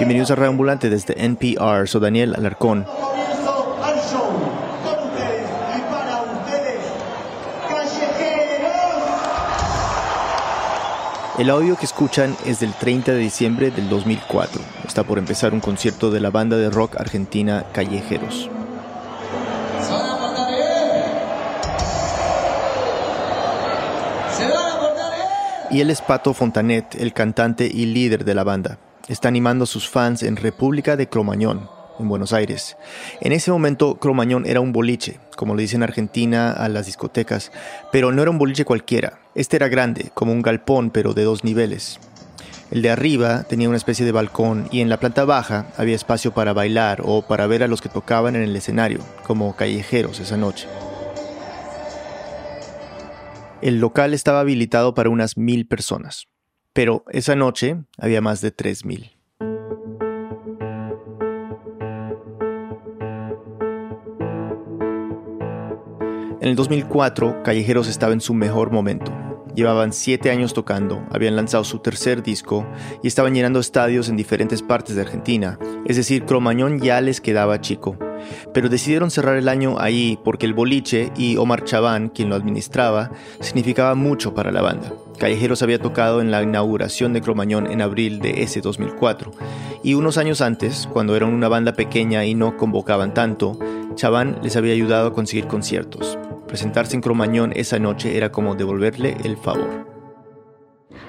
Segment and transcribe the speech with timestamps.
[0.00, 1.86] Bienvenidos a Radio Ambulante desde NPR.
[1.86, 2.86] Soy Daniel Alarcón.
[11.36, 14.62] El audio que escuchan es del 30 de diciembre del 2004.
[14.86, 18.48] Está por empezar un concierto de la banda de rock argentina Callejeros.
[25.70, 28.78] Y él es Pato Fontanet, el cantante y líder de la banda
[29.10, 31.68] está animando a sus fans en República de Cromañón,
[31.98, 32.76] en Buenos Aires.
[33.20, 37.50] En ese momento, Cromañón era un boliche, como le dicen en Argentina a las discotecas,
[37.90, 39.18] pero no era un boliche cualquiera.
[39.34, 41.98] Este era grande, como un galpón, pero de dos niveles.
[42.70, 46.32] El de arriba tenía una especie de balcón y en la planta baja había espacio
[46.32, 50.36] para bailar o para ver a los que tocaban en el escenario, como callejeros esa
[50.36, 50.68] noche.
[53.60, 56.28] El local estaba habilitado para unas mil personas
[56.80, 59.10] pero esa noche había más de 3.000.
[66.40, 69.12] En el 2004, Callejeros estaba en su mejor momento.
[69.54, 72.66] Llevaban siete años tocando, habían lanzado su tercer disco
[73.02, 75.58] y estaban llenando estadios en diferentes partes de Argentina.
[75.84, 77.98] Es decir, Cromañón ya les quedaba chico.
[78.54, 83.10] Pero decidieron cerrar el año ahí porque el boliche y Omar Chaván, quien lo administraba,
[83.40, 84.94] significaba mucho para la banda.
[85.20, 89.32] Callejeros había tocado en la inauguración de Cromañón en abril de ese 2004.
[89.84, 93.58] Y unos años antes, cuando eran una banda pequeña y no convocaban tanto,
[93.96, 96.18] Chaván les había ayudado a conseguir conciertos.
[96.48, 99.86] Presentarse en Cromañón esa noche era como devolverle el favor.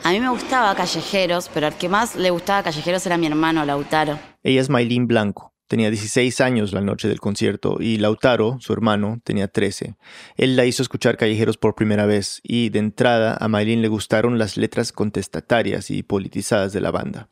[0.04, 3.64] A mí me gustaba Callejeros, pero al que más le gustaba Callejeros era mi hermano
[3.64, 4.20] Lautaro.
[4.44, 5.51] Ella es Maylin Blanco.
[5.72, 9.96] Tenía 16 años la noche del concierto y Lautaro, su hermano, tenía 13.
[10.36, 14.38] Él la hizo escuchar Callejeros por primera vez y de entrada a Maylin le gustaron
[14.38, 17.30] las letras contestatarias y politizadas de la banda.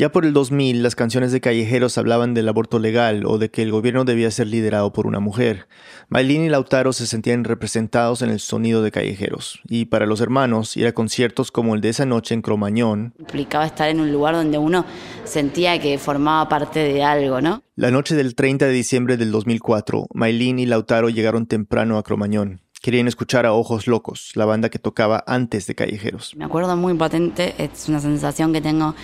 [0.00, 3.60] Ya por el 2000, las canciones de callejeros hablaban del aborto legal o de que
[3.60, 5.68] el gobierno debía ser liderado por una mujer.
[6.08, 10.74] Maylin y Lautaro se sentían representados en el sonido de callejeros, y para los hermanos
[10.78, 14.34] ir a conciertos como el de esa noche en Cromañón implicaba estar en un lugar
[14.34, 14.86] donde uno
[15.24, 17.62] sentía que formaba parte de algo, ¿no?
[17.76, 22.62] La noche del 30 de diciembre del 2004, Maylin y Lautaro llegaron temprano a Cromañón.
[22.80, 26.34] Querían escuchar a Ojos Locos, la banda que tocaba antes de Callejeros.
[26.34, 28.94] Me acuerdo muy patente, es una sensación que tengo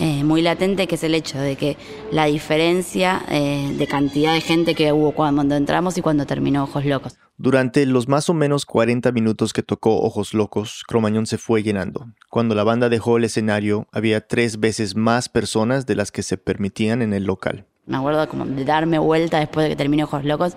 [0.00, 1.76] eh, muy latente, que es el hecho de que
[2.10, 6.86] la diferencia eh, de cantidad de gente que hubo cuando entramos y cuando terminó Ojos
[6.86, 7.18] Locos.
[7.36, 12.06] Durante los más o menos 40 minutos que tocó Ojos Locos, Cromañón se fue llenando.
[12.30, 16.38] Cuando la banda dejó el escenario, había tres veces más personas de las que se
[16.38, 17.66] permitían en el local.
[17.86, 20.52] Me acuerdo como de darme vuelta después de que terminé Ojos Locos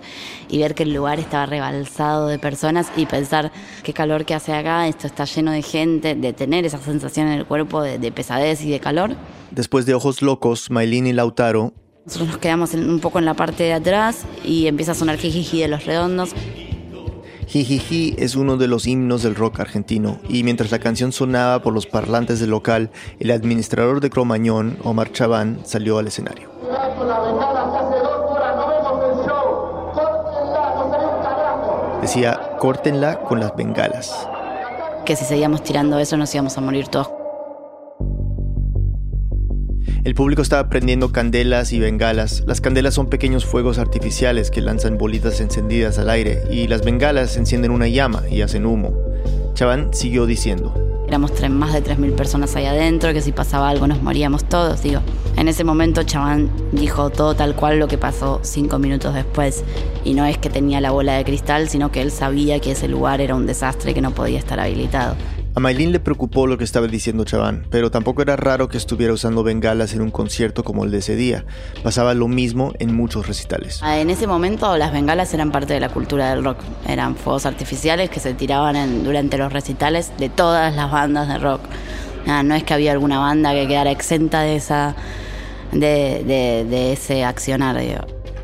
[0.48, 3.50] y ver que el lugar estaba rebalsado de personas y pensar
[3.82, 7.32] qué calor que hace acá, esto está lleno de gente, de tener esa sensación en
[7.32, 9.16] el cuerpo de, pesadez y de calor.
[9.50, 11.72] Después de Ojos Locos, Maylin y Lautaro.
[12.04, 15.60] Nosotros nos quedamos un poco en la parte de atrás y empieza a sonar Jijiji
[15.62, 16.34] de los redondos.
[17.46, 21.72] Jijiji es uno de los himnos del rock argentino y mientras la canción sonaba por
[21.72, 22.90] los parlantes del local,
[23.20, 26.48] el administrador de Cromañón, Omar Chaván, salió al escenario.
[32.00, 34.28] Decía, córtenla con las bengalas.
[35.04, 37.10] Que si seguíamos tirando eso nos íbamos a morir todos.
[40.04, 42.44] El público estaba prendiendo candelas y bengalas.
[42.46, 47.38] Las candelas son pequeños fuegos artificiales que lanzan bolitas encendidas al aire y las bengalas
[47.38, 48.92] encienden una llama y hacen humo.
[49.54, 50.74] Chaván siguió diciendo.
[51.08, 55.00] Éramos más de 3.000 personas ahí adentro, que si pasaba algo nos moríamos todos, digo.
[55.38, 59.64] En ese momento Chaván dijo todo tal cual lo que pasó cinco minutos después.
[60.04, 62.88] Y no es que tenía la bola de cristal, sino que él sabía que ese
[62.88, 65.16] lugar era un desastre que no podía estar habilitado.
[65.56, 69.12] A Maylin le preocupó lo que estaba diciendo Chaván, pero tampoco era raro que estuviera
[69.12, 71.44] usando bengalas en un concierto como el de ese día.
[71.84, 73.78] Pasaba lo mismo en muchos recitales.
[73.80, 76.58] Ah, en ese momento las bengalas eran parte de la cultura del rock.
[76.88, 81.60] Eran fuegos artificiales que se tiraban durante los recitales de todas las bandas de rock.
[82.26, 84.96] Ah, no es que había alguna banda que quedara exenta de, esa,
[85.70, 87.76] de, ese accionar.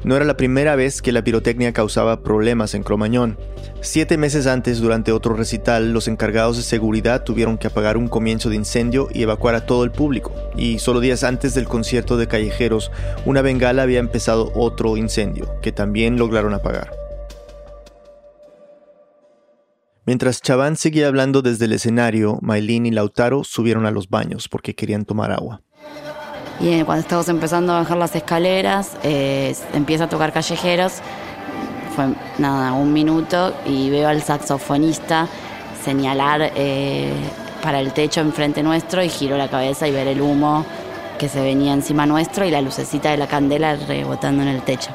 [0.03, 3.39] No era la primera vez que la pirotecnia causaba problemas en Cromañón.
[3.83, 8.49] Siete meses antes, durante otro recital, los encargados de seguridad tuvieron que apagar un comienzo
[8.49, 10.33] de incendio y evacuar a todo el público.
[10.57, 12.91] Y solo días antes del concierto de Callejeros,
[13.27, 16.93] una bengala había empezado otro incendio, que también lograron apagar.
[20.07, 24.75] Mientras Chaván seguía hablando desde el escenario, Maylin y Lautaro subieron a los baños porque
[24.75, 25.63] querían tomar agua.
[26.61, 30.95] Y cuando estamos empezando a bajar las escaleras, eh, empieza a tocar callejeros.
[31.97, 32.09] Fue
[32.39, 35.27] nada, un minuto y veo al saxofonista
[35.83, 37.13] señalar eh,
[37.63, 40.67] para el techo enfrente nuestro y giro la cabeza y ver el humo
[41.19, 44.91] que se venía encima nuestro y la lucecita de la candela rebotando en el techo.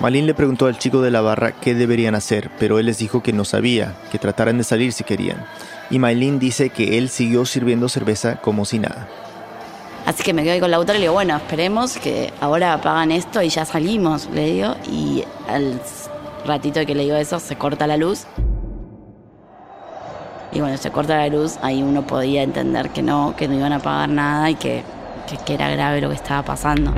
[0.00, 3.22] Malin le preguntó al chico de la barra qué deberían hacer, pero él les dijo
[3.22, 5.44] que no sabía, que trataran de salir si querían.
[5.90, 9.08] Y Maylin dice que él siguió sirviendo cerveza como si nada.
[10.08, 13.12] Así que me quedo con la autora y le digo, bueno, esperemos que ahora apagan
[13.12, 14.74] esto y ya salimos, le digo.
[14.90, 15.78] Y al
[16.46, 18.24] ratito que le digo eso, se corta la luz.
[20.50, 23.74] Y bueno, se corta la luz, ahí uno podía entender que no, que no iban
[23.74, 24.82] a apagar nada y que,
[25.44, 26.94] que, era grave lo que estaba pasando.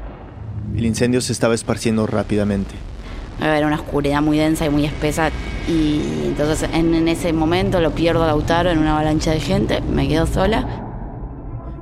[0.76, 2.76] El incendio se estaba esparciendo rápidamente.
[3.42, 5.30] Era una oscuridad muy densa y muy espesa.
[5.66, 9.80] Y entonces en, en ese momento lo pierdo a Lautaro en una avalancha de gente,
[9.80, 10.86] me quedo sola.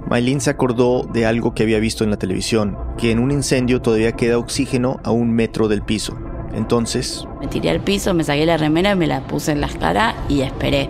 [0.08, 3.82] Maylin se acordó de algo que había visto en la televisión, que en un incendio
[3.82, 6.18] todavía queda oxígeno a un metro del piso.
[6.54, 7.28] Entonces...
[7.40, 10.16] Me tiré al piso, me saqué la remera y me la puse en la cara
[10.30, 10.88] y esperé.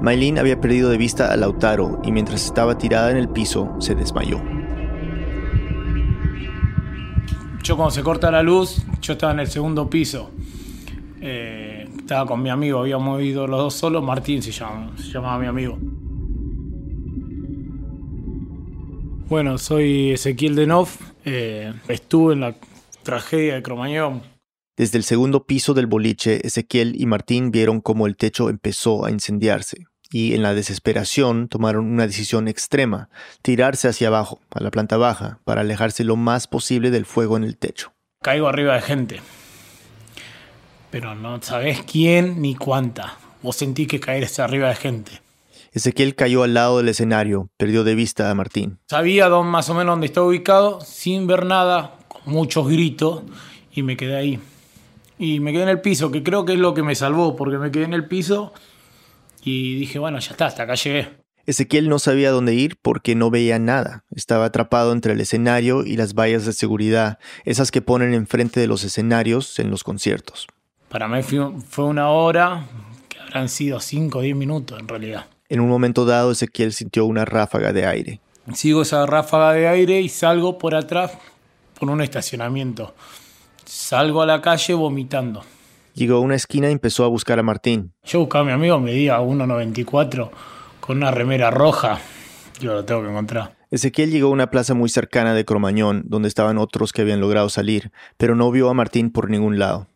[0.00, 3.96] Maylin había perdido de vista a Lautaro y mientras estaba tirada en el piso se
[3.96, 4.40] desmayó.
[7.64, 10.30] Yo cuando se corta la luz, yo estaba en el segundo piso.
[11.20, 15.38] Eh, estaba con mi amigo, habíamos ido los dos solos, Martín se, llama, se llamaba
[15.38, 15.76] mi amigo.
[19.30, 20.88] Bueno, soy Ezequiel Denov,
[21.24, 22.56] eh, estuve en la
[23.04, 24.22] tragedia de Cromañón.
[24.76, 29.12] Desde el segundo piso del boliche, Ezequiel y Martín vieron cómo el techo empezó a
[29.12, 33.08] incendiarse y en la desesperación tomaron una decisión extrema,
[33.40, 37.44] tirarse hacia abajo, a la planta baja, para alejarse lo más posible del fuego en
[37.44, 37.92] el techo.
[38.24, 39.20] Caigo arriba de gente,
[40.90, 43.16] pero no sabes quién ni cuánta.
[43.42, 45.29] Vos sentís que caerse arriba de gente.
[45.72, 48.78] Ezequiel cayó al lado del escenario, perdió de vista a Martín.
[48.88, 53.22] Sabía más o menos dónde estaba ubicado, sin ver nada, con muchos gritos,
[53.72, 54.40] y me quedé ahí.
[55.18, 57.58] Y me quedé en el piso, que creo que es lo que me salvó, porque
[57.58, 58.52] me quedé en el piso
[59.44, 61.20] y dije, bueno, ya está, hasta acá llegué.
[61.46, 64.04] Ezequiel no sabía dónde ir porque no veía nada.
[64.10, 68.66] Estaba atrapado entre el escenario y las vallas de seguridad, esas que ponen enfrente de
[68.66, 70.46] los escenarios en los conciertos.
[70.88, 72.66] Para mí fue una hora
[73.08, 75.26] que habrán sido 5 o 10 minutos en realidad.
[75.50, 78.20] En un momento dado, Ezequiel sintió una ráfaga de aire.
[78.54, 81.10] Sigo esa ráfaga de aire y salgo por atrás
[81.76, 82.94] por un estacionamiento.
[83.64, 85.42] Salgo a la calle vomitando.
[85.94, 87.92] Llegó a una esquina y empezó a buscar a Martín.
[88.04, 90.30] Yo buscaba a mi amigo, medía 1,94
[90.78, 91.98] con una remera roja.
[92.60, 93.56] Yo lo tengo que encontrar.
[93.72, 97.48] Ezequiel llegó a una plaza muy cercana de Cromañón, donde estaban otros que habían logrado
[97.48, 99.88] salir, pero no vio a Martín por ningún lado.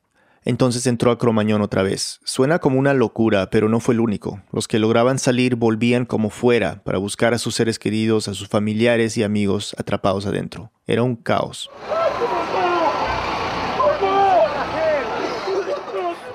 [0.47, 2.21] Entonces entró a Cromañón otra vez.
[2.25, 4.43] Suena como una locura, pero no fue el único.
[4.53, 8.49] Los que lograban salir volvían como fuera para buscar a sus seres queridos, a sus
[8.49, 10.71] familiares y amigos atrapados adentro.
[10.87, 11.71] Era un caos.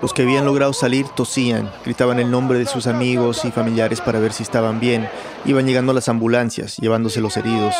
[0.01, 4.19] Los que habían logrado salir tosían, gritaban el nombre de sus amigos y familiares para
[4.19, 5.09] ver si estaban bien.
[5.45, 7.75] Iban llegando las ambulancias, llevándose los heridos.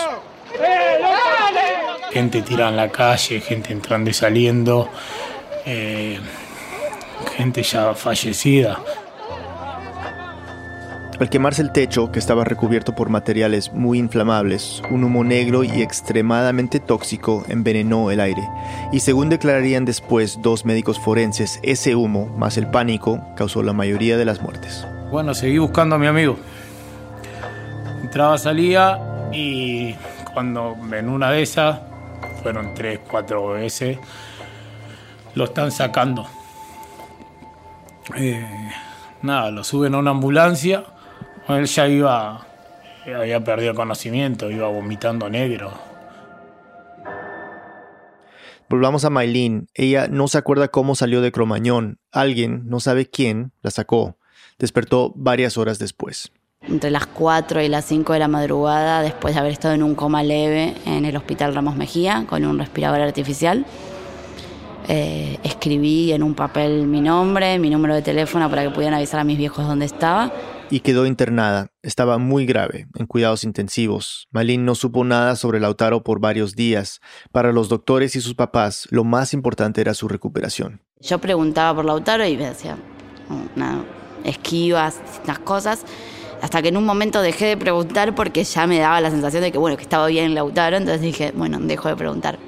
[2.12, 4.90] Gente tirada en la calle, gente entrando y saliendo,
[5.72, 6.20] eh,
[7.38, 8.80] gente ya fallecida.
[11.20, 15.82] Al quemarse el techo, que estaba recubierto por materiales muy inflamables, un humo negro y
[15.82, 18.42] extremadamente tóxico envenenó el aire.
[18.94, 24.18] Y según declararían después dos médicos forenses, ese humo, más el pánico, causó la mayoría
[24.18, 24.88] de las muertes.
[25.12, 26.38] Bueno, seguí buscando a mi amigo.
[28.02, 28.98] Entraba, salía
[29.34, 29.94] y
[30.34, 31.80] cuando en una de esas,
[32.42, 34.00] fueron tres, cuatro veces,
[35.40, 36.28] lo están sacando.
[38.16, 38.72] Eh,
[39.24, 40.84] nada, lo suben a una ambulancia
[41.58, 42.46] él ya iba,
[43.06, 45.72] había perdido conocimiento, iba vomitando negro.
[48.70, 49.68] Volvamos a Maylin.
[49.74, 51.98] Ella no se acuerda cómo salió de Cromañón.
[52.12, 54.18] Alguien, no sabe quién, la sacó.
[54.60, 56.32] Despertó varias horas después.
[56.62, 59.96] Entre las 4 y las 5 de la madrugada, después de haber estado en un
[59.96, 63.66] coma leve en el Hospital Ramos Mejía, con un respirador artificial,
[64.88, 69.20] eh, escribí en un papel mi nombre, mi número de teléfono para que pudieran avisar
[69.20, 70.32] a mis viejos dónde estaba
[70.70, 71.72] y quedó internada.
[71.82, 74.28] Estaba muy grave, en cuidados intensivos.
[74.32, 77.02] Malin no supo nada sobre Lautaro por varios días.
[77.32, 80.82] Para los doctores y sus papás, lo más importante era su recuperación.
[81.00, 82.78] Yo preguntaba por Lautaro y me decía,
[83.30, 83.84] oh, nada,
[84.24, 85.86] esquivas, distintas cosas.
[86.42, 89.52] Hasta que en un momento dejé de preguntar porque ya me daba la sensación de
[89.52, 90.78] que, bueno, que estaba bien Lautaro.
[90.78, 92.40] Entonces dije, bueno, dejo de preguntar.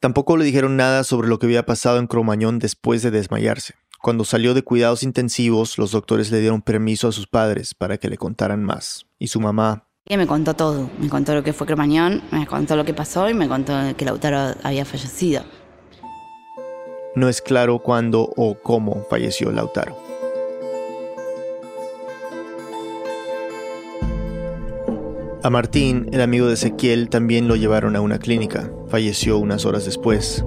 [0.00, 3.74] Tampoco le dijeron nada sobre lo que había pasado en Cromañón después de desmayarse.
[4.00, 8.08] Cuando salió de cuidados intensivos, los doctores le dieron permiso a sus padres para que
[8.08, 9.06] le contaran más.
[9.18, 9.88] Y su mamá...
[10.08, 10.88] me contó todo.
[11.00, 14.04] Me contó lo que fue Cromañón, me contó lo que pasó y me contó que
[14.04, 15.42] Lautaro había fallecido.
[17.16, 19.96] No es claro cuándo o cómo falleció Lautaro.
[25.42, 28.70] A Martín, el amigo de Ezequiel, también lo llevaron a una clínica.
[28.88, 30.44] Falleció unas horas después.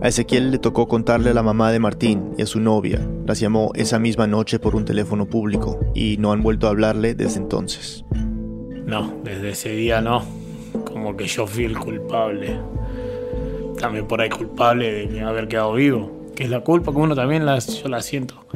[0.00, 3.00] A Ezequiel le tocó contarle a la mamá de Martín y a su novia.
[3.26, 7.14] Las llamó esa misma noche por un teléfono público y no han vuelto a hablarle
[7.14, 8.04] desde entonces.
[8.86, 10.24] No, desde ese día no.
[10.84, 12.58] Como que yo fui el culpable.
[13.78, 16.28] También por ahí culpable de haber quedado vivo.
[16.34, 18.46] Que es la culpa que uno también la, yo la siento.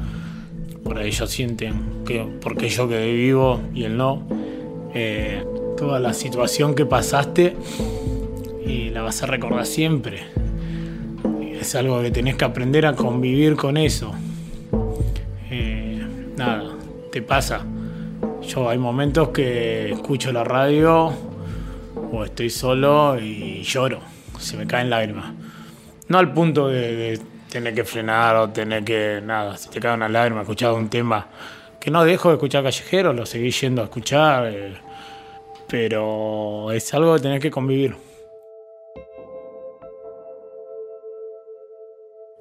[0.84, 4.26] Por ahí ellos sienten que porque yo quedé vivo y él no
[4.94, 5.44] eh,
[5.76, 7.56] toda la situación que pasaste
[8.64, 10.24] y la vas a recordar siempre.
[11.60, 14.12] Es algo que tenés que aprender a convivir con eso.
[15.50, 16.04] Eh,
[16.36, 16.72] nada,
[17.10, 17.64] te pasa.
[18.42, 21.12] Yo hay momentos que escucho la radio
[22.10, 24.00] o estoy solo y lloro,
[24.38, 25.32] se me caen lágrimas.
[26.08, 30.08] No al punto de, tener que frenar o tener que nada, si te cae una
[30.08, 31.28] lágrima, escuchar un tema
[31.78, 34.74] que no dejo de escuchar callejero, lo seguí yendo a escuchar, eh,
[35.68, 37.94] pero es algo que tenés que convivir.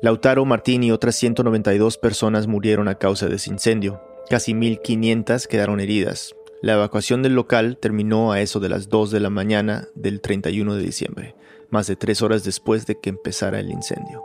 [0.01, 4.01] Lautaro, Martín y otras 192 personas murieron a causa de ese incendio.
[4.31, 6.35] Casi 1.500 quedaron heridas.
[6.63, 10.75] La evacuación del local terminó a eso de las 2 de la mañana del 31
[10.75, 11.35] de diciembre,
[11.69, 14.23] más de tres horas después de que empezara el incendio.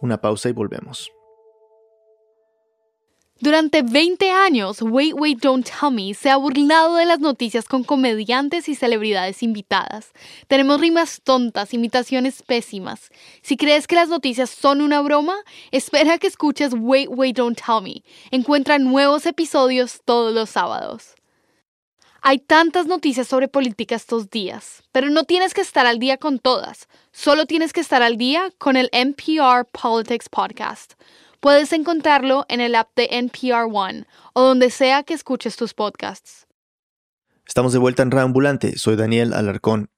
[0.00, 1.12] Una pausa y volvemos.
[3.42, 7.82] Durante 20 años, Wait Wait Don't Tell Me se ha burlado de las noticias con
[7.82, 10.12] comediantes y celebridades invitadas.
[10.46, 13.10] Tenemos rimas tontas, imitaciones pésimas.
[13.42, 15.34] Si crees que las noticias son una broma,
[15.72, 18.04] espera que escuches Wait Wait Don't Tell Me.
[18.30, 21.16] Encuentra nuevos episodios todos los sábados.
[22.20, 26.38] Hay tantas noticias sobre política estos días, pero no tienes que estar al día con
[26.38, 26.86] todas.
[27.10, 30.92] Solo tienes que estar al día con el NPR Politics Podcast.
[31.42, 36.46] Puedes encontrarlo en el app de NPR One o donde sea que escuches tus podcasts.
[37.44, 38.78] Estamos de vuelta en Reambulante.
[38.78, 39.90] Soy Daniel Alarcón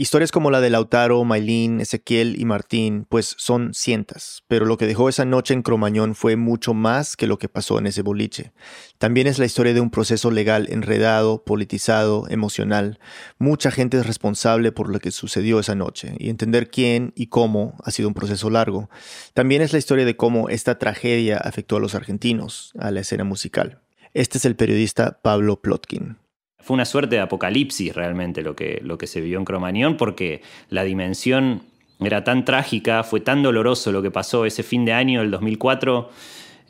[0.00, 4.86] Historias como la de Lautaro, Maylin, Ezequiel y Martín, pues son cientas, pero lo que
[4.86, 8.54] dejó esa noche en Cromañón fue mucho más que lo que pasó en ese boliche.
[8.96, 12.98] También es la historia de un proceso legal enredado, politizado, emocional.
[13.38, 17.76] Mucha gente es responsable por lo que sucedió esa noche, y entender quién y cómo
[17.84, 18.88] ha sido un proceso largo.
[19.34, 23.24] También es la historia de cómo esta tragedia afectó a los argentinos, a la escena
[23.24, 23.82] musical.
[24.14, 26.16] Este es el periodista Pablo Plotkin.
[26.62, 30.42] Fue una suerte de apocalipsis realmente lo que, lo que se vio en Cromañón porque
[30.68, 31.62] la dimensión
[32.00, 36.10] era tan trágica, fue tan doloroso lo que pasó ese fin de año del 2004,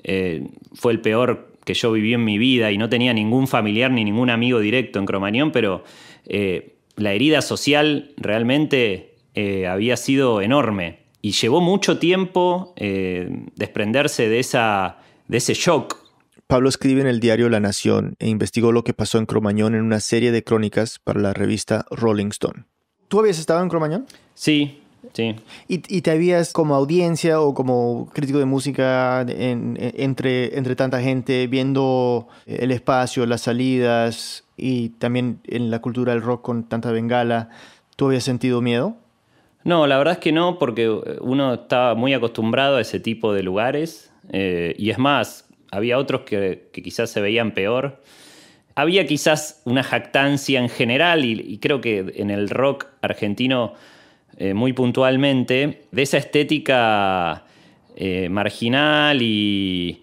[0.02, 3.90] eh, fue el peor que yo viví en mi vida y no tenía ningún familiar
[3.90, 5.85] ni ningún amigo directo en Cromañón, pero
[6.26, 12.75] eh, la herida social realmente eh, había sido enorme y llevó mucho tiempo
[13.56, 15.99] desprenderse de, esa, de ese shock
[16.50, 19.83] Pablo escribe en el diario La Nación e investigó lo que pasó en Cromañón en
[19.83, 22.64] una serie de crónicas para la revista Rolling Stone.
[23.07, 24.07] ¿Tú habías estado en Cromañón?
[24.35, 25.37] Sí, sí.
[25.69, 32.26] ¿Y, te habías como audiencia o como crítico de música entre, entre tanta gente viendo
[32.47, 37.50] el espacio, las salidas y también en la cultura del rock con tanta bengala?
[37.95, 38.97] ¿Tú habías sentido miedo?
[39.62, 40.90] No, la verdad es que no, porque
[41.21, 44.11] uno estaba muy acostumbrado a ese tipo de lugares.
[44.33, 48.03] Eh, y es más, había otros que, quizás se veían peor.
[48.75, 53.75] Había quizás una jactancia en general, y, creo que en el rock argentino
[54.37, 57.45] eh, muy puntualmente, de esa estética
[57.97, 60.03] eh, marginal y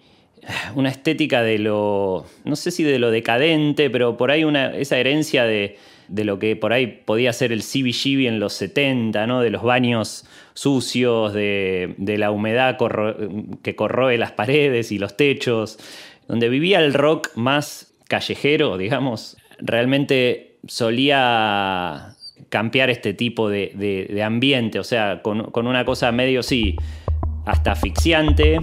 [0.74, 4.98] una estética de lo, no sé si de lo decadente, pero por ahí una, esa
[4.98, 5.76] herencia de,
[6.08, 9.40] de lo que por ahí podía ser el CBGB en los 70, ¿no?
[9.40, 12.76] de los baños sucios, de, la humedad
[13.62, 15.78] que corroe las paredes y los techos,
[16.26, 22.16] donde vivía el rock más callejero, digamos, realmente solía
[22.48, 26.76] cambiar este tipo de, ambiente, o sea, con, con una cosa medio, sí,
[27.44, 28.60] hasta asfixiante,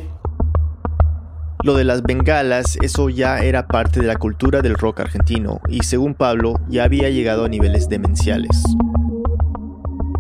[1.66, 5.82] lo de las bengalas, eso ya era parte de la cultura del rock argentino y
[5.82, 8.64] según Pablo ya había llegado a niveles demenciales.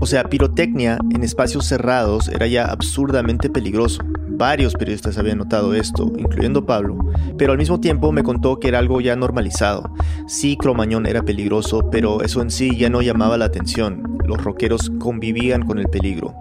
[0.01, 4.01] O sea, pirotecnia en espacios cerrados era ya absurdamente peligroso.
[4.27, 6.97] Varios periodistas habían notado esto, incluyendo Pablo,
[7.37, 9.93] pero al mismo tiempo me contó que era algo ya normalizado.
[10.27, 14.17] Sí, Cromañón era peligroso, pero eso en sí ya no llamaba la atención.
[14.25, 16.33] Los rockeros convivían con el peligro.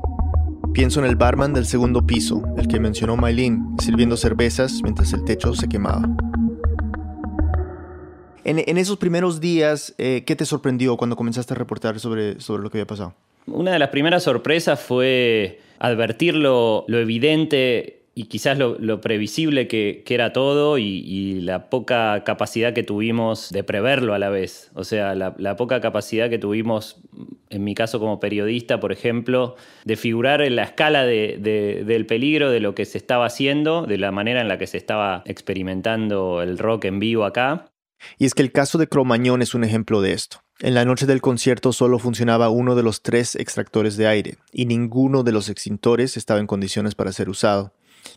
[0.74, 5.24] Pienso en el barman del segundo piso, el que mencionó Maylin, sirviendo cervezas mientras el
[5.24, 6.02] techo se quemaba.
[8.42, 12.70] En, esos primeros días, eh, ¿qué te sorprendió cuando comenzaste a reportar sobre, sobre lo
[12.70, 13.14] que había pasado?
[13.46, 20.32] Una de las primeras sorpresas fue advertir lo, evidente y quizás lo, previsible que, era
[20.32, 24.70] todo y, la poca capacidad que tuvimos de preverlo a la vez.
[24.74, 26.98] O sea, la, poca capacidad que tuvimos,
[27.50, 32.60] en mi caso como periodista, por ejemplo, de figurar en la escala del peligro de
[32.60, 36.58] lo que se estaba haciendo, de la manera en la que se estaba experimentando el
[36.58, 37.66] rock en vivo acá.
[38.18, 40.38] Y es que el caso de Cromañón es un ejemplo de esto.
[40.60, 44.66] En la noche del concierto solo funcionaba uno de los tres extractores de aire y
[44.66, 47.72] ninguno de los extintores estaba en condiciones para ser usado.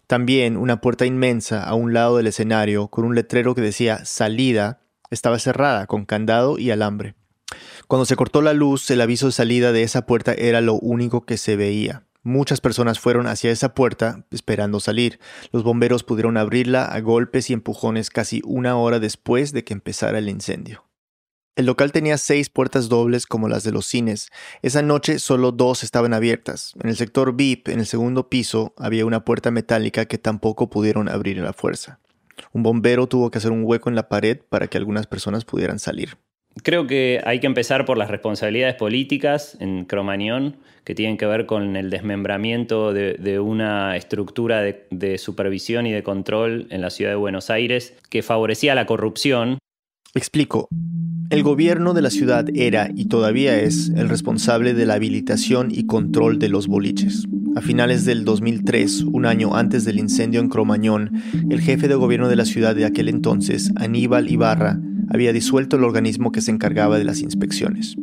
[0.07, 4.79] También una puerta inmensa a un lado del escenario con un letrero que decía salida
[5.09, 7.15] estaba cerrada con candado y alambre.
[7.87, 11.25] Cuando se cortó la luz, el aviso de salida de esa puerta era lo único
[11.25, 12.03] que se veía.
[12.23, 15.19] Muchas personas fueron hacia esa puerta esperando salir.
[15.53, 20.17] Los bomberos pudieron abrirla a golpes y empujones casi una hora después de que empezara
[20.17, 20.86] el incendio.
[21.57, 24.29] El local tenía seis puertas dobles como las de los cines.
[24.61, 26.75] Esa noche solo dos estaban abiertas.
[26.83, 31.09] En el sector VIP, en el segundo piso, había una puerta metálica que tampoco pudieron
[31.09, 31.99] abrir a la fuerza.
[32.53, 35.79] Un bombero tuvo que hacer un hueco en la pared para que algunas personas pudieran
[35.79, 36.17] salir.
[36.61, 41.47] Creo que hay que empezar por las responsabilidades políticas en Cromañón, que tienen que ver
[41.47, 47.09] con el desmembramiento de, una estructura de, de supervisión y de control en la ciudad
[47.09, 49.57] de Buenos Aires que favorecía la corrupción.
[50.13, 50.67] Explico.
[51.29, 55.85] El gobierno de la ciudad era y todavía es el responsable de la habilitación y
[55.85, 57.27] control de los boliches.
[57.57, 62.29] A finales del 2003, un año antes del incendio en Cromañón, el jefe de gobierno
[62.29, 64.79] de la ciudad de aquel entonces, Aníbal Ibarra,
[65.09, 67.95] había disuelto el organismo que se encargaba de las inspecciones.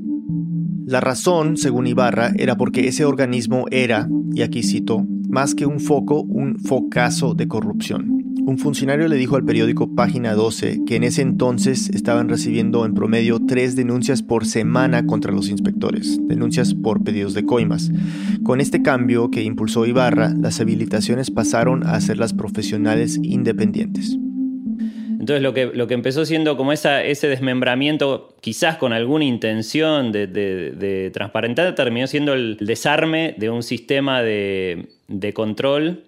[0.84, 5.80] La razón, según Ibarra, era porque ese organismo era, y aquí cito, más que un
[5.80, 8.23] foco, un focazo de corrupción.
[8.36, 12.92] Un funcionario le dijo al periódico Página 12 que en ese entonces estaban recibiendo en
[12.92, 17.90] promedio tres denuncias por semana contra los inspectores, denuncias por pedidos de coimas.
[18.42, 24.18] Con este cambio que impulsó Ibarra, las habilitaciones pasaron a ser las profesionales independientes.
[25.24, 30.12] Entonces lo que, lo que empezó siendo como esa, ese desmembramiento, quizás con alguna intención
[30.12, 36.04] de, de, transparentar, terminó siendo el desarme de un sistema de, de control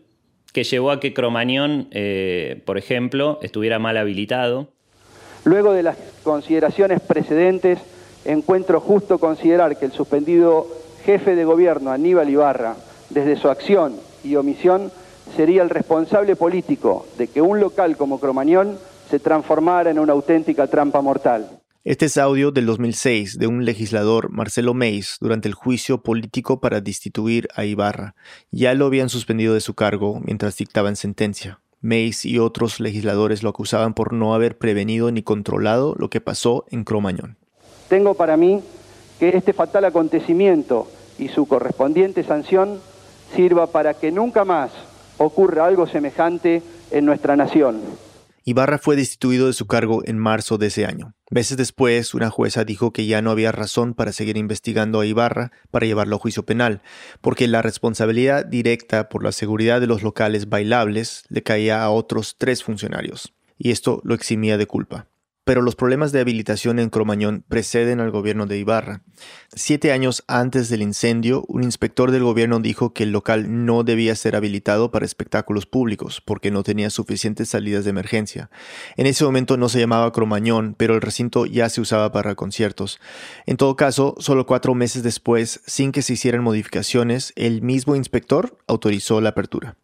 [0.56, 4.68] que llevó a que Cromañón, eh, por ejemplo, estuviera mal habilitado.
[5.44, 7.78] Luego de las consideraciones precedentes,
[8.24, 10.66] encuentro justo considerar que el suspendido
[11.04, 12.76] jefe de gobierno, Aníbal Ibarra,
[13.10, 14.90] desde su acción y omisión,
[15.36, 18.78] sería el responsable político de que un local como Cromañón
[19.10, 21.50] se transformara en una auténtica trampa mortal.
[21.87, 26.81] Este es audio del 2006 de un legislador, Marcelo Meis, durante el juicio político para
[26.81, 28.16] destituir a Ibarra.
[28.51, 31.61] Ya lo habían suspendido de su cargo mientras dictaban sentencia.
[31.81, 36.64] Meis y otros legisladores lo acusaban por no haber prevenido ni controlado lo que pasó
[36.72, 37.37] en Cromañón.
[37.88, 38.64] Tengo para mí
[39.20, 40.88] que este fatal acontecimiento
[41.20, 42.81] y su correspondiente sanción
[43.37, 44.72] sirva para que nunca más
[45.18, 47.81] ocurra algo semejante en nuestra nación.
[48.48, 51.16] Ibarra fue destituido de su cargo en marzo de ese año.
[51.32, 55.50] Meses después, una jueza dijo que ya no había razón para seguir investigando a Ibarra
[55.72, 56.80] para llevarlo a juicio penal,
[57.20, 62.37] porque la responsabilidad directa por la seguridad de los locales bailables le caía a otros
[62.38, 65.09] tres funcionarios, y esto lo eximía de culpa
[65.46, 69.02] pero los problemas de habilitación en Cromañón preceden al gobierno de Ibarra.
[69.54, 74.16] Siete años antes del incendio, un inspector del gobierno dijo que el local no debía
[74.16, 78.50] ser habilitado para espectáculos públicos porque no tenía suficientes salidas de emergencia.
[78.96, 82.98] En ese momento no se llamaba Cromañón, pero el recinto ya se usaba para conciertos.
[83.46, 88.59] En todo caso, solo cuatro meses después, sin que se hicieran modificaciones, el mismo inspector
[88.66, 89.76] autorizó la apertura.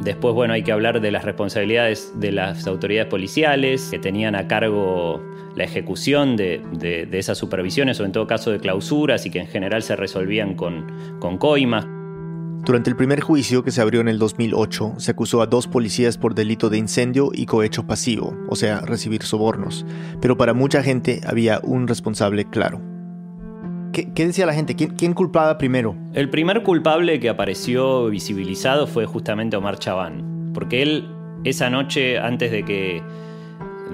[0.00, 4.46] Después, bueno, hay que hablar de las responsabilidades de las autoridades policiales que tenían a
[4.46, 5.20] cargo
[5.56, 9.82] la ejecución de, esas supervisiones o en todo caso de clausuras y que en general
[9.82, 10.86] se resolvían con,
[11.18, 11.86] con coimas.
[12.64, 16.18] Durante el primer juicio que se abrió en el 2008, se acusó a dos policías
[16.18, 19.86] por delito de incendio y cohecho pasivo, o sea, recibir sobornos.
[20.20, 22.80] Pero para mucha gente había un responsable claro.
[23.92, 24.76] ¿Qué, decía la gente?
[24.76, 25.96] ¿Quién, culpaba primero?
[26.14, 31.08] El primer culpable que apareció visibilizado fue justamente Omar Chaván, porque él
[31.44, 33.02] esa noche, antes de que,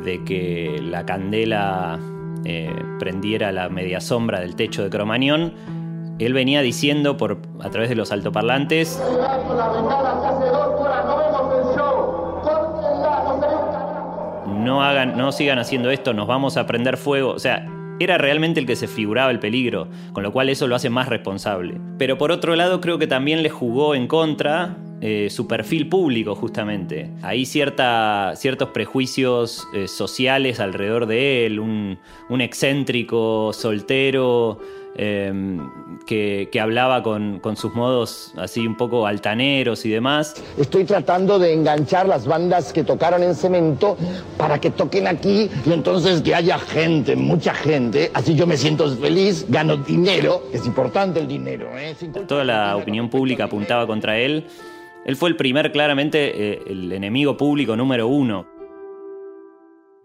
[0.05, 1.99] de que la candela
[2.45, 5.53] eh, prendiera la media sombra del techo de Cromañón,
[6.19, 9.01] él venía diciendo por, a través de los altoparlantes...
[14.65, 17.33] No, hagan, no sigan haciendo esto, nos vamos a prender fuego.
[17.33, 17.67] O sea,
[18.01, 21.09] era realmente el que se figuraba el peligro, con lo cual eso lo hace más
[21.09, 21.81] responsable.
[21.99, 26.35] Pero por otro lado creo que también le jugó en contra eh, su perfil público
[26.35, 27.11] justamente.
[27.23, 31.99] Hay cierta, ciertos prejuicios eh, sociales alrededor de él, un,
[32.41, 34.59] excéntrico, soltero,
[34.97, 35.59] Em,
[36.07, 40.37] que, hablaba con, sus modos así un poco altaneros y demás.
[40.57, 43.97] Estoy tratando de enganchar las bandas que tocaron en cemento
[44.39, 48.89] para que toquen aquí y entonces que haya gente, mucha gente, así yo me siento
[48.97, 51.71] feliz, gano dinero, es importante el dinero.
[51.77, 51.97] ¿eh?
[52.29, 54.47] Toda la opinión pública apuntaba contra él.
[55.05, 58.47] Él fue el primer, claramente, eh, el enemigo público número uno.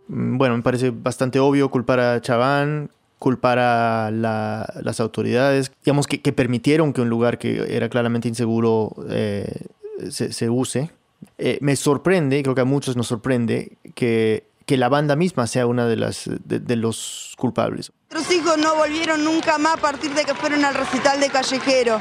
[0.07, 6.31] Mm, bueno, me parece bastante obvio culpar a Chaván, culpar a las autoridades, digamos que,
[6.31, 9.65] permitieron que un lugar que era claramente inseguro eh,
[10.09, 10.89] se, use.
[11.37, 15.65] Eh, me sorprende, creo que a muchos nos sorprende, que, que la banda misma sea
[15.65, 17.91] una de, las, de, los culpables.
[18.11, 21.99] Nuestros hijos no volvieron nunca más a partir de que fueron al recital de Callejero.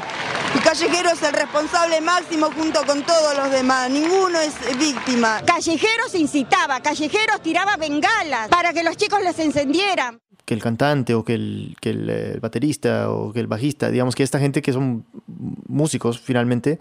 [0.55, 3.89] Y Callejero es el responsable máximo junto con todos los demás.
[3.89, 5.41] Ninguno es víctima.
[5.47, 11.23] Callejeros incitaba, Callejeros tiraba bengalas para que los chicos les encendieran que el cantante o
[11.23, 14.73] que el, que eh, el, baterista o que el bajista, digamos que esta gente que
[14.73, 15.05] son
[15.67, 16.79] músicos finalmente,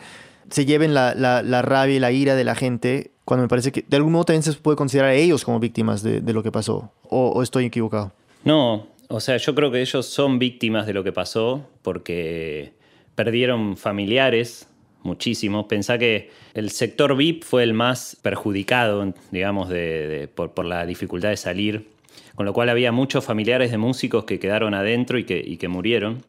[0.50, 3.84] se lleven la, la, rabia y la ira de la gente, cuando me parece que
[3.86, 6.52] de algún modo también se puede considerar a ellos como víctimas de, de lo que
[6.52, 8.12] pasó, o, estoy equivocado.
[8.44, 12.72] No, o sea, yo creo que ellos son víctimas de lo que pasó porque
[13.14, 14.68] perdieron familiares,
[15.02, 15.66] muchísimos.
[15.66, 21.30] Pensá que el sector VIP fue el más perjudicado, digamos, de, por, por, la dificultad
[21.30, 21.98] de salir
[22.38, 26.22] con lo cual había muchos familiares de músicos que quedaron adentro y que, que murieron.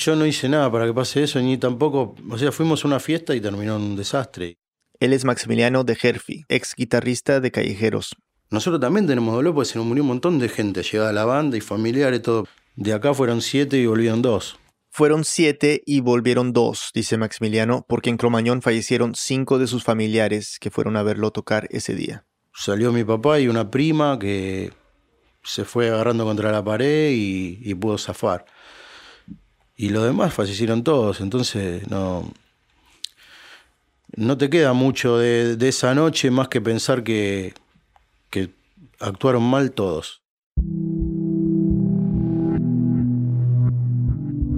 [0.00, 3.00] Yo no hice nada para que pase eso, ni tampoco, o sea, fuimos a una
[3.00, 4.56] fiesta y terminó en un desastre.
[4.98, 8.16] Él es Maximiliano de Herfi, ex guitarrista de Callejeros.
[8.48, 11.58] Nosotros también tenemos dolor porque se nos murió un montón de gente, llegada la banda
[11.58, 12.48] y familiares, todo.
[12.76, 14.58] De acá fueron siete y volvieron dos.
[14.88, 20.56] Fueron siete y volvieron dos, dice Maximiliano, porque en Cromañón fallecieron cinco de sus familiares
[20.58, 22.24] que fueron a verlo tocar ese día.
[22.54, 24.72] Salió mi papá y una prima que
[25.42, 28.46] se fue agarrando contra la pared y, pudo zafar.
[29.80, 32.30] Y los demás fallecieron todos, entonces no,
[34.14, 37.54] no te queda mucho de, esa noche más que pensar que,
[38.98, 40.20] actuaron mal todos.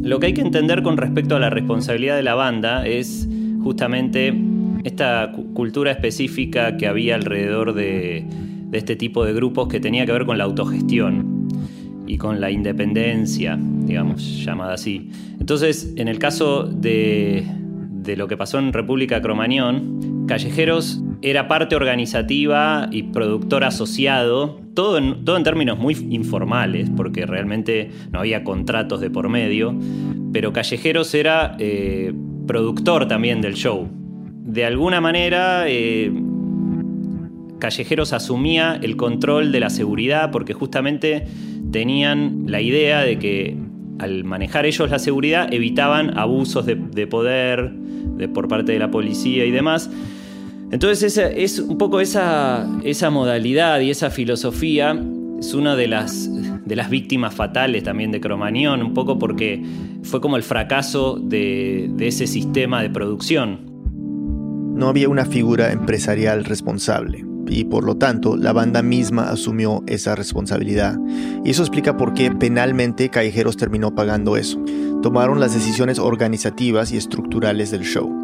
[0.03, 3.29] Lo que hay que entender con respecto a la responsabilidad de la banda es
[3.63, 4.37] justamente
[4.83, 10.11] esta cultura específica que había alrededor de, de este tipo de grupos que tenía que
[10.11, 11.42] ver con la autogestión
[12.13, 15.09] y con la independencia, digamos, llamada así.
[15.41, 17.43] Entonces, en el caso de,
[18.05, 25.25] lo que pasó en República Cromañón, Callejeros era parte organizativa y productor asociado, todo en,
[25.25, 29.75] todo en términos muy informales, porque realmente no había contratos de por medio,
[30.35, 32.13] pero Callejeros era eh,
[32.47, 33.89] productor también del show.
[34.45, 36.13] De alguna manera, eh,
[37.59, 41.27] Callejeros asumía el control de la seguridad porque justamente
[41.73, 43.57] tenían la idea de que
[43.99, 49.45] al manejar ellos la seguridad evitaban abusos de, poder de, por parte de la policía
[49.45, 49.91] y demás.
[50.71, 54.99] Entonces es un poco esa, esa modalidad y esa filosofía
[55.39, 56.31] es una de las,
[56.89, 59.63] víctimas fatales también de Cromañón, un poco porque
[60.03, 63.73] fue como el fracaso de ese sistema de producción.
[64.75, 70.15] No había una figura empresarial responsable y por lo tanto la banda misma asumió esa
[70.15, 70.99] responsabilidad.
[71.45, 74.63] Y eso explica por qué penalmente Callejeros terminó pagando eso.
[75.03, 78.23] Tomaron las decisiones organizativas y estructurales del show.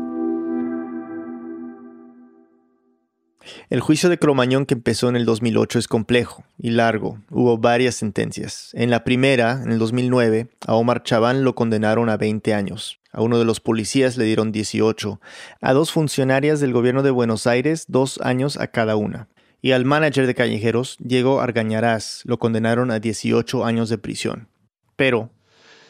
[3.71, 7.19] El juicio de Cromañón que empezó en el 2008 es complejo y largo.
[7.31, 8.71] Hubo varias sentencias.
[8.75, 13.01] En la primera, en el 2009, a Omar Chaván lo condenaron a 20 años.
[13.19, 15.21] A uno de los policías le dieron 18.
[15.61, 19.27] A dos funcionarias del gobierno de Buenos Aires, dos años a cada una.
[19.61, 24.47] Y al manager de callejeros, Diego Argañarás, lo condenaron a 18 años de prisión.
[24.95, 25.31] Pero...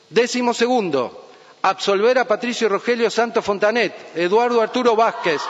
[0.09, 1.29] Décimo segundo,
[1.61, 5.43] absolver a Patricio Rogelio Santo Fontanet, Eduardo Arturo Vázquez,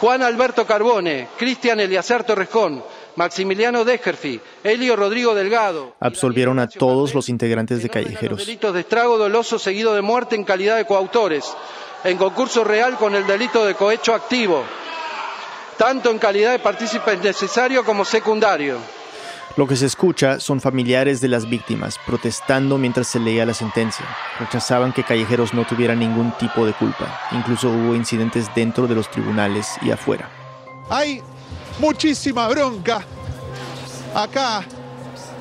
[0.00, 2.84] Juan Alberto Carbone, Cristian Eliazar Torrejón,
[3.16, 5.94] Maximiliano Degerfi, Elio Rodrigo Delgado.
[6.00, 8.38] Absolvieron a todos los integrantes de Callejeros.
[8.38, 11.44] delitos de estrago doloso seguido de muerte en calidad de coautores,
[12.04, 14.64] en concurso real con el delito de cohecho activo,
[15.76, 18.78] tanto en calidad de partícipes necesario como secundario.
[19.56, 24.06] Lo que se escucha son familiares de las víctimas protestando mientras se leía la sentencia.
[24.40, 27.20] Rechazaban que Callejeros no tuviera ningún tipo de culpa.
[27.32, 30.30] Incluso hubo incidentes dentro de los tribunales y afuera.
[30.88, 31.22] Hay
[31.82, 33.04] muchísima bronca
[34.14, 34.64] acá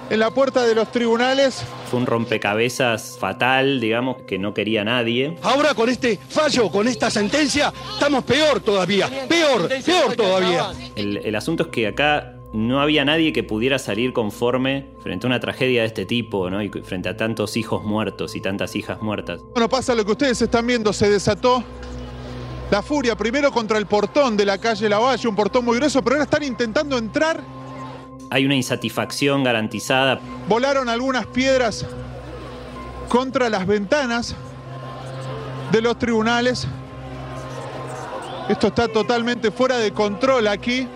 [0.10, 1.64] en la puerta de los tribunales.
[1.92, 5.38] Fue un rompecabezas fatal, digamos, que no quería nadie.
[5.44, 10.72] Ahora con este fallo, con esta sentencia, estamos peor todavía, peor, peor todavía.
[10.96, 15.30] El, el asunto es que acá no había nadie que pudiera salir conforme frente a
[15.30, 16.64] una tragedia de este tipo, ¿no?
[16.64, 19.42] Y frente a tantos hijos muertos y tantas hijas muertas.
[19.54, 21.64] Bueno, pasa lo que ustedes están viendo, se desató
[22.72, 26.16] la furia primero contra el portón de la calle Lavalle, un portón muy grueso, pero
[26.16, 27.42] ahora están intentando entrar.
[28.30, 30.22] Hay una insatisfacción garantizada.
[30.48, 31.86] Volaron algunas piedras
[33.10, 34.38] contra las ventanas
[35.70, 36.66] de los tribunales.
[38.48, 40.88] Esto está totalmente fuera de control aquí.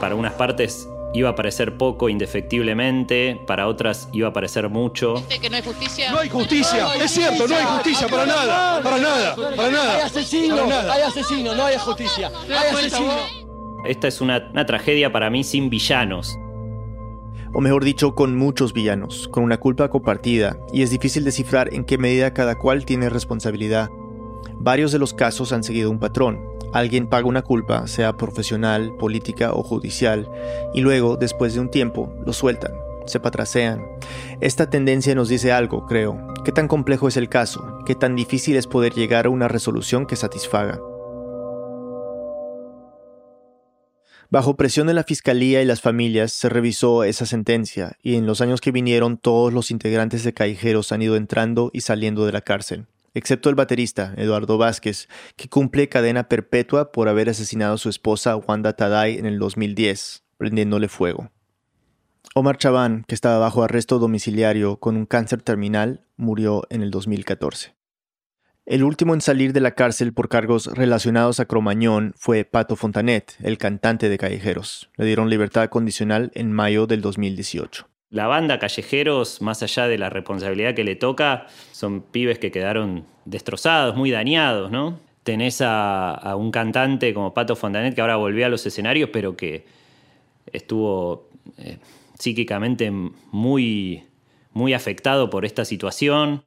[0.00, 5.14] Para unas partes iba a parecer poco indefectiblemente, para otras iba a parecer mucho.
[5.28, 6.10] que no hay justicia?
[6.10, 9.96] No hay justicia, es cierto, no hay justicia para nada, para nada, para nada.
[9.96, 12.32] Hay asesinos, hay asesinos, no hay justicia.
[12.48, 13.44] Hay asesinos.
[13.86, 16.36] Esta es una, una tragedia para mí sin villanos.
[17.52, 21.84] O mejor dicho, con muchos villanos, con una culpa compartida, y es difícil descifrar en
[21.84, 23.90] qué medida cada cual tiene responsabilidad.
[24.54, 26.40] Varios de los casos han seguido un patrón,
[26.74, 30.28] alguien paga una culpa, sea profesional, política o judicial,
[30.74, 32.72] y luego, después de un tiempo, lo sueltan,
[33.06, 33.86] se patrasean.
[34.40, 36.34] Esta tendencia nos dice algo, creo.
[36.44, 37.78] ¿Qué tan complejo es el caso?
[37.86, 40.80] ¿Qué tan difícil es poder llegar a una resolución que satisfaga?
[44.30, 48.40] Bajo presión de la fiscalía y las familias se revisó esa sentencia y en los
[48.40, 52.40] años que vinieron todos los integrantes de Callejeros han ido entrando y saliendo de la
[52.40, 57.88] cárcel excepto el baterista, Eduardo Vázquez, que cumple cadena perpetua por haber asesinado a su
[57.88, 61.30] esposa Wanda Taday en el 2010, prendiéndole fuego.
[62.34, 67.76] Omar Chaván, que estaba bajo arresto domiciliario con un cáncer terminal, murió en el 2014.
[68.66, 73.36] El último en salir de la cárcel por cargos relacionados a Cromañón fue Pato Fontanet,
[73.40, 74.90] el cantante de Callejeros.
[74.96, 80.08] Le dieron libertad condicional en mayo del 2018 la banda Callejeros, más allá de la
[80.08, 85.00] responsabilidad que le toca, son pibes que quedaron destrozados, muy dañados, ¿no?
[85.24, 89.66] Tenés a, un cantante como Pato Fontanet que ahora volvió a los escenarios, pero que
[90.52, 91.78] estuvo eh,
[92.16, 94.04] psíquicamente muy,
[94.52, 96.44] muy afectado por esta situación.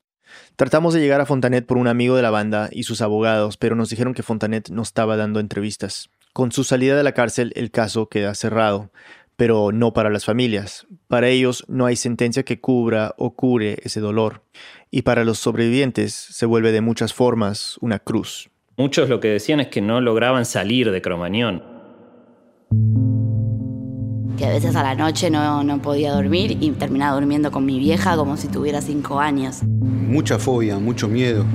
[0.55, 3.75] Tratamos de llegar a Fontanet por un amigo de la banda y sus abogados, pero
[3.75, 6.11] nos dijeron que Fontanet no estaba dando entrevistas.
[6.31, 8.89] Con su salida de la cárcel, el caso queda cerrado
[9.37, 10.87] pero no para las familias.
[11.07, 14.43] Para ellos no hay sentencia que cubra o cure ese dolor.
[14.91, 18.49] Y para los sobrevivientes se vuelve de muchas formas una cruz.
[18.77, 21.63] Muchos lo que decían es que no lograban salir de Cromañón.
[24.37, 27.79] Que a veces a la noche no, no podía dormir y terminaba durmiendo con mi
[27.79, 29.63] vieja como si tuviera cinco años.
[29.63, 31.45] Mucha fobia, mucho miedo.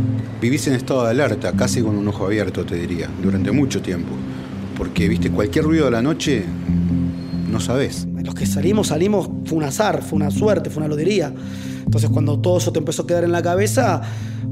[0.41, 4.13] Vivís en estado de alerta, casi con un ojo abierto, te diría, durante mucho tiempo.
[4.77, 7.02] Porque, viste, cualquier ruido de la noche no
[7.63, 8.07] sabes.
[8.23, 11.33] Los que salimos, salimos, fue un azar, fue una suerte, fue una lotería.
[11.85, 14.03] Entonces cuando todo eso te empezó a quedar en la cabeza,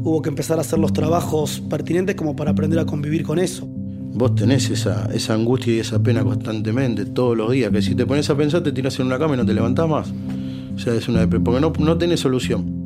[0.03, 3.67] hubo que empezar a hacer los trabajos pertinentes como para aprender a convivir con eso.
[4.13, 8.07] Vos tenés esa, esa angustia y esa pena constantemente, todos los días, que si te
[8.07, 10.13] pones a pensar te tiras en una cama y no te levantás más.
[10.75, 12.81] O sea, es una porque no, no tenés solución.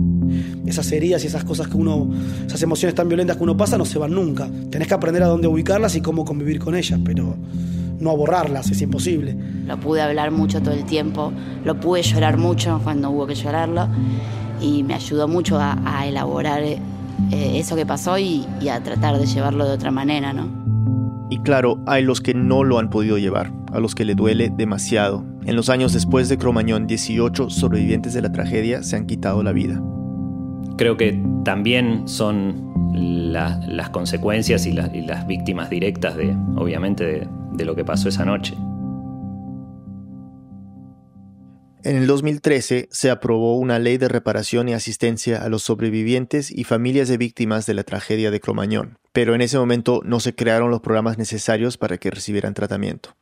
[0.67, 2.11] Esas heridas y esas cosas que uno,
[2.47, 4.51] esas emociones tan violentas que uno pasa no se van nunca.
[4.71, 7.37] Tenés que aprender a dónde ubicarlas y cómo convivir con ellas, pero
[8.05, 9.37] no a borrarlas, es imposible.
[9.67, 11.33] Lo pude hablar mucho todo el tiempo,
[11.64, 13.88] lo pude llorar mucho cuando hubo que llorarlo
[14.61, 16.79] y me ayudó mucho a, elaborar eh,
[17.31, 20.64] eso que pasó y, y a tratar de llevarlo de otra manera, ¿no?
[21.31, 24.53] Y claro, hay los que no lo han podido llevar, a los que le duele
[24.55, 25.25] demasiado.
[25.47, 29.53] En los años después de Cromañón, 18 sobrevivientes de la tragedia se han quitado la
[29.53, 29.83] vida.
[30.77, 37.29] Creo que también son las consecuencias y, las víctimas directas de, obviamente, de
[37.62, 38.55] lo que pasó esa noche.
[41.85, 46.64] En el 2013 se aprobó una ley de reparación y asistencia a los sobrevivientes y
[46.64, 50.71] familias de víctimas de la tragedia de Cromañón, pero en ese momento no se crearon
[50.71, 53.14] los programas necesarios para que recibieran tratamiento.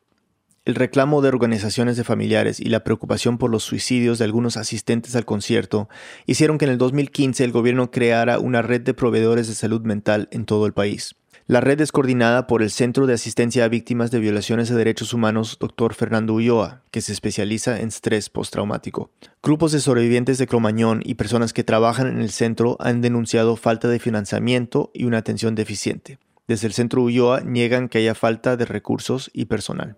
[0.64, 5.16] El reclamo de organizaciones de familiares y la preocupación por los suicidios de algunos asistentes
[5.16, 5.88] al concierto
[6.24, 10.28] hicieron que en el 2015 el gobierno creara una red de proveedores de salud mental
[10.30, 11.16] en todo el país.
[11.48, 15.12] La red es coordinada por el Centro de Asistencia a Víctimas de Violaciones de Derechos
[15.12, 15.92] Humanos Dr.
[15.92, 19.10] Fernando Ulloa, que se especializa en estrés postraumático.
[19.42, 23.88] Grupos de sobrevivientes de Cromañón y personas que trabajan en el centro han denunciado falta
[23.88, 26.20] de financiamiento y una atención deficiente.
[26.46, 29.96] Desde el Centro Ulloa niegan que haya falta de recursos y personal.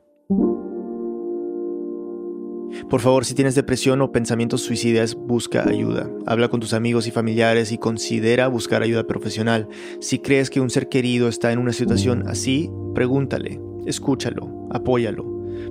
[2.91, 6.11] Por favor, si tienes depresión o pensamientos suicidas, busca ayuda.
[6.27, 9.69] Habla con tus amigos y familiares y considera buscar ayuda profesional.
[10.01, 15.25] Si crees que un ser querido está en una situación así, pregúntale, escúchalo, apóyalo.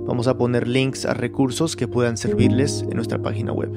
[0.06, 3.70] Vamos a poner links a recursos que puedan servirles en nuestra página web.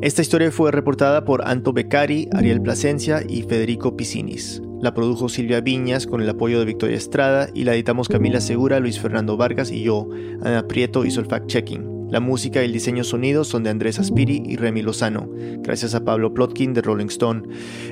[0.00, 4.62] Esta historia fue reportada por Anto Beccari, Ariel Plasencia y Federico Piscinis.
[4.80, 8.78] La produjo Silvia Viñas con el apoyo de Victoria Estrada y la editamos Camila Segura,
[8.78, 10.08] Luis Fernando Vargas y yo.
[10.42, 11.97] Ana Prieto hizo el fact-checking.
[12.10, 16.04] La música y el diseño sonido son de Andrés Aspiri y Remy Lozano, gracias a
[16.04, 17.42] Pablo Plotkin de Rolling Stone.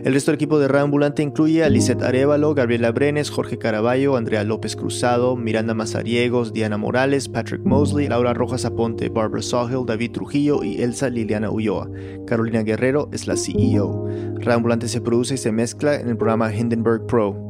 [0.04, 4.42] El resto del equipo de Ambulante incluye a Lisette Arevalo, Gabriela Brenes, Jorge Caraballo, Andrea
[4.42, 10.64] López Cruzado, Miranda Mazariegos, Diana Morales, Patrick Mosley, Laura Rojas Aponte, Barbara Sawhill, David Trujillo
[10.64, 11.90] y Elsa Liliana Ulloa.
[12.26, 14.08] Carolina Guerrero es la CEO.
[14.46, 17.45] Ambulante se produce y se mezcla en el programa Hindenburg Pro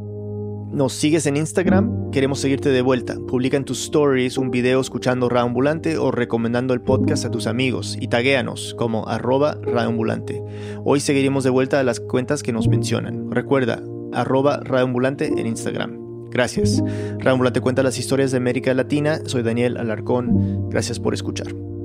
[0.77, 3.17] nos sigues en Instagram, queremos seguirte de vuelta.
[3.27, 7.97] Publica en tus stories un video escuchando Raambulante o recomendando el podcast a tus amigos
[7.99, 10.43] y taguéanos como arroba Raambulante.
[10.85, 13.31] Hoy seguiremos de vuelta a las cuentas que nos mencionan.
[13.31, 16.29] Recuerda, arroba Raambulante en Instagram.
[16.29, 16.83] Gracias.
[17.21, 19.21] Raambulante cuenta las historias de América Latina.
[19.25, 20.69] Soy Daniel Alarcón.
[20.69, 21.76] Gracias por escuchar.